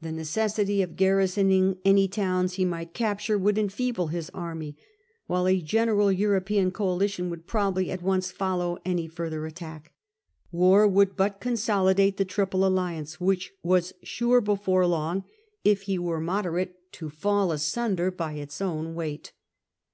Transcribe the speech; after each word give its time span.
The 0.00 0.10
necessity 0.10 0.80
of 0.80 0.96
garrisoning 0.96 1.76
any 1.84 2.08
towns 2.08 2.54
he 2.54 2.64
might 2.64 2.94
capture 2.94 3.36
would 3.36 3.58
enfeeble 3.58 4.06
his 4.06 4.30
army; 4.32 4.74
while 5.26 5.46
a 5.46 5.60
general 5.60 6.10
European 6.10 6.70
coalition 6.70 7.28
would 7.28 7.46
probably 7.46 7.90
at 7.90 8.00
once 8.00 8.30
follow 8.30 8.78
any 8.86 9.06
further 9.06 9.44
attack. 9.44 9.92
War 10.50 10.88
would 10.88 11.14
but 11.14 11.40
consolidate 11.42 12.16
the 12.16 12.24
Triple 12.24 12.64
Alliance, 12.66 13.20
which 13.20 13.52
was 13.62 13.92
sure 14.02 14.40
before 14.40 14.86
long, 14.86 15.24
if 15.62 15.82
he 15.82 15.98
were 15.98 16.20
mode 16.22 16.46
rate, 16.46 16.90
to 16.92 17.10
fall 17.10 17.52
asunder 17.52 18.10
by 18.10 18.32
its 18.32 18.62
own 18.62 18.94
weight. 18.94 19.34